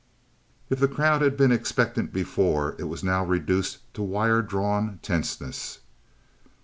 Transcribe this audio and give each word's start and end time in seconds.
If 0.71 0.79
the 0.79 0.87
crowd 0.87 1.21
had 1.21 1.37
been 1.37 1.51
expectant 1.51 2.11
before, 2.11 2.75
it 2.79 2.85
was 2.85 3.03
now 3.03 3.23
reduced 3.23 3.93
to 3.93 4.01
wire 4.01 4.41
drawn 4.41 4.97
tenseness. 5.03 5.77